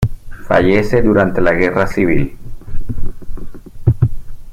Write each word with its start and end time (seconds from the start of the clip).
Fallece 0.47 1.03
durante 1.03 1.41
la 1.41 1.53
Guerra 1.53 1.85
Civil. 1.85 2.35